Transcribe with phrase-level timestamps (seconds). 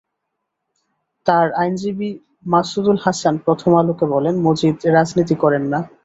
[1.27, 2.09] তাঁর আইনজীবী
[2.45, 5.79] মাসুদুল হাসান প্রথম আলোকে বলেন, মজিদ রাজনীতি করেন না।